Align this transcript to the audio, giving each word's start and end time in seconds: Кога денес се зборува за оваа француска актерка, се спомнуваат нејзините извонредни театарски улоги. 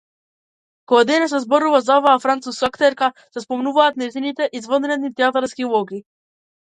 Кога 0.91 1.01
денес 1.09 1.31
се 1.33 1.41
зборува 1.43 1.81
за 1.89 1.97
оваа 2.01 2.23
француска 2.23 2.67
актерка, 2.69 3.09
се 3.37 3.43
спомнуваат 3.45 4.01
нејзините 4.05 4.49
извонредни 4.61 5.13
театарски 5.21 5.69
улоги. 5.69 6.01